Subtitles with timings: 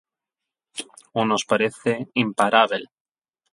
[1.17, 1.91] Ou nos parece
[2.25, 2.83] imparábel.